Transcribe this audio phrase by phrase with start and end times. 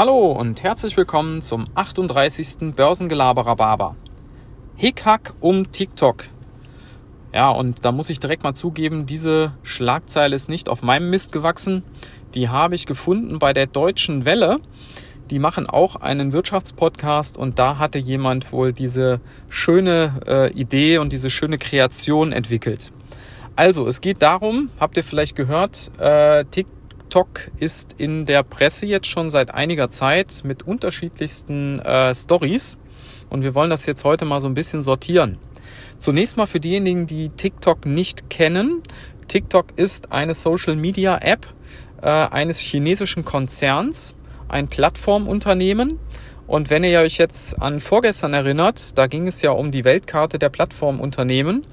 [0.00, 2.74] Hallo und herzlich willkommen zum 38.
[2.74, 3.96] Börsengelaberer.
[4.74, 6.24] Hickhack um TikTok.
[7.34, 11.32] Ja, und da muss ich direkt mal zugeben, diese Schlagzeile ist nicht auf meinem Mist
[11.32, 11.84] gewachsen.
[12.34, 14.60] Die habe ich gefunden bei der Deutschen Welle.
[15.30, 19.20] Die machen auch einen Wirtschaftspodcast und da hatte jemand wohl diese
[19.50, 22.90] schöne äh, Idee und diese schöne Kreation entwickelt.
[23.54, 26.79] Also, es geht darum, habt ihr vielleicht gehört, äh, TikTok
[27.10, 32.78] TikTok ist in der Presse jetzt schon seit einiger Zeit mit unterschiedlichsten äh, Stories
[33.30, 35.36] und wir wollen das jetzt heute mal so ein bisschen sortieren.
[35.98, 38.80] Zunächst mal für diejenigen, die TikTok nicht kennen.
[39.26, 41.48] TikTok ist eine Social Media App
[42.00, 44.14] äh, eines chinesischen Konzerns,
[44.46, 45.98] ein Plattformunternehmen.
[46.50, 50.36] Und wenn ihr euch jetzt an vorgestern erinnert, da ging es ja um die Weltkarte
[50.36, 51.64] der Plattformunternehmen.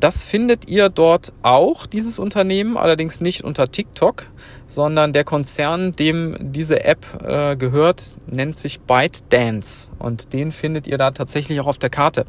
[0.00, 4.24] Das findet ihr dort auch, dieses Unternehmen, allerdings nicht unter TikTok,
[4.66, 10.96] sondern der Konzern, dem diese App äh, gehört, nennt sich ByteDance und den findet ihr
[10.96, 12.24] da tatsächlich auch auf der Karte.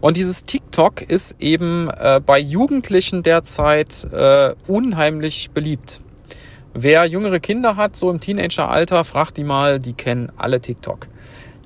[0.00, 6.00] Und dieses TikTok ist eben äh, bei Jugendlichen derzeit äh, unheimlich beliebt.
[6.78, 11.06] Wer jüngere Kinder hat, so im Teenageralter, fragt die mal, die kennen alle TikTok.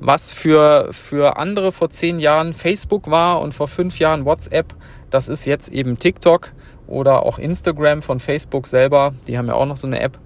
[0.01, 4.73] Was für, für andere vor zehn Jahren Facebook war und vor fünf Jahren WhatsApp,
[5.11, 6.53] das ist jetzt eben TikTok
[6.87, 9.13] oder auch Instagram von Facebook selber.
[9.27, 10.17] Die haben ja auch noch so eine App.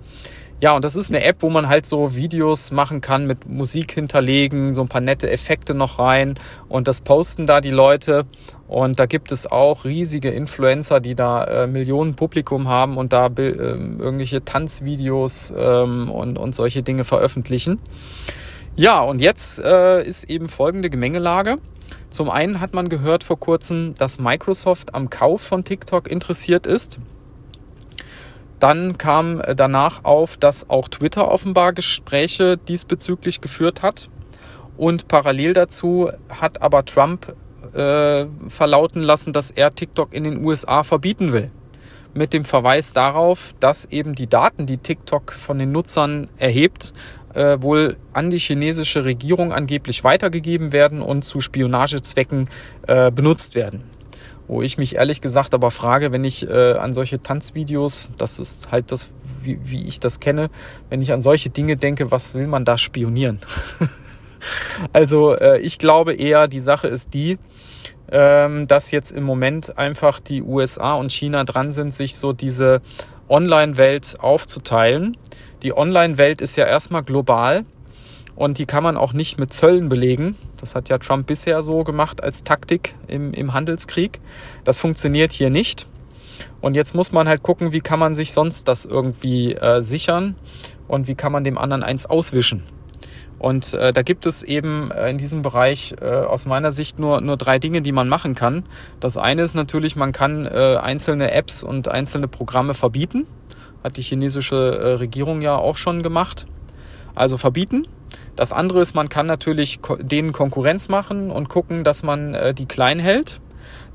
[0.60, 3.92] Ja, und das ist eine App, wo man halt so Videos machen kann mit Musik
[3.92, 6.34] hinterlegen, so ein paar nette Effekte noch rein
[6.69, 8.24] und das posten da die Leute.
[8.66, 13.27] Und da gibt es auch riesige Influencer, die da äh, Millionen Publikum haben und da
[13.27, 17.78] äh, irgendwelche Tanzvideos ähm, und, und solche Dinge veröffentlichen.
[18.77, 21.58] Ja, und jetzt äh, ist eben folgende Gemengelage.
[22.11, 26.98] Zum einen hat man gehört vor kurzem, dass Microsoft am Kauf von TikTok interessiert ist.
[28.60, 34.08] Dann kam äh, danach auf, dass auch Twitter offenbar Gespräche diesbezüglich geführt hat.
[34.77, 37.34] Und parallel dazu hat aber Trump
[37.74, 41.51] äh, verlauten lassen, dass er TikTok in den USA verbieten will.
[42.12, 46.92] Mit dem Verweis darauf, dass eben die Daten, die TikTok von den Nutzern erhebt,
[47.34, 52.48] äh, wohl an die chinesische Regierung angeblich weitergegeben werden und zu Spionagezwecken
[52.86, 53.83] äh, benutzt werden.
[54.46, 58.70] Wo ich mich ehrlich gesagt aber frage, wenn ich äh, an solche Tanzvideos, das ist
[58.70, 59.10] halt das,
[59.42, 60.50] wie, wie ich das kenne,
[60.90, 63.40] wenn ich an solche Dinge denke, was will man da spionieren?
[64.92, 67.38] also äh, ich glaube eher, die Sache ist die,
[68.12, 72.82] ähm, dass jetzt im Moment einfach die USA und China dran sind, sich so diese
[73.28, 75.16] Online-Welt aufzuteilen.
[75.62, 77.64] Die Online-Welt ist ja erstmal global
[78.36, 80.36] und die kann man auch nicht mit Zöllen belegen.
[80.56, 84.20] Das hat ja Trump bisher so gemacht als Taktik im, im Handelskrieg.
[84.64, 85.86] Das funktioniert hier nicht.
[86.61, 90.34] Und jetzt muss man halt gucken, wie kann man sich sonst das irgendwie äh, sichern
[90.89, 92.64] und wie kann man dem anderen eins auswischen.
[93.39, 97.20] Und äh, da gibt es eben äh, in diesem Bereich äh, aus meiner Sicht nur,
[97.20, 98.64] nur drei Dinge, die man machen kann.
[99.00, 103.27] Das eine ist natürlich, man kann äh, einzelne Apps und einzelne Programme verbieten.
[103.83, 106.46] Hat die chinesische äh, Regierung ja auch schon gemacht.
[107.14, 107.86] Also verbieten.
[108.36, 112.67] Das andere ist, man kann natürlich denen Konkurrenz machen und gucken, dass man äh, die
[112.67, 113.40] klein hält.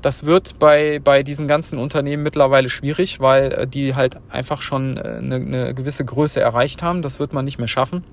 [0.02, 4.96] Das wird bei, bei diesen ganzen Unternehmen mittlerweile schwierig, weil äh, die halt einfach schon
[4.98, 7.02] eine, äh, eine gewisse Größe erreicht haben.
[7.02, 8.04] Das wird man nicht mehr schaffen.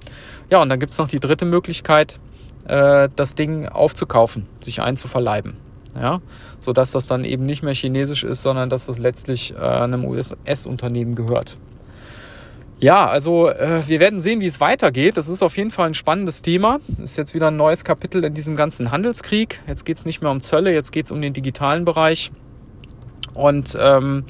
[0.50, 2.20] Ja, und dann gibt es noch die dritte Möglichkeit,
[2.68, 5.56] äh, das Ding aufzukaufen, sich einzuverleiben.
[6.00, 6.22] Ja,
[6.60, 11.58] sodass das dann eben nicht mehr chinesisch ist, sondern dass das letztlich einem US-Unternehmen gehört.
[12.80, 15.18] Ja, also äh, wir werden sehen, wie es weitergeht.
[15.18, 16.80] Das ist auf jeden Fall ein spannendes Thema.
[17.02, 19.62] Ist jetzt wieder ein neues Kapitel in diesem ganzen Handelskrieg.
[19.66, 22.32] Jetzt geht es nicht mehr um Zölle, jetzt geht es um den digitalen Bereich.
[23.34, 24.26] Und ähm,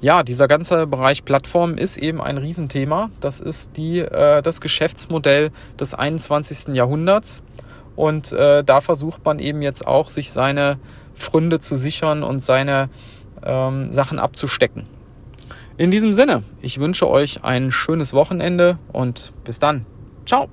[0.00, 3.10] ja, dieser ganze Bereich Plattform ist eben ein Riesenthema.
[3.20, 6.74] Das ist die, äh, das Geschäftsmodell des 21.
[6.74, 7.42] Jahrhunderts.
[7.94, 10.78] Und äh, da versucht man eben jetzt auch, sich seine
[11.14, 12.88] Fründe zu sichern und seine
[13.44, 14.93] ähm, Sachen abzustecken.
[15.76, 19.86] In diesem Sinne, ich wünsche euch ein schönes Wochenende und bis dann.
[20.24, 20.48] Ciao.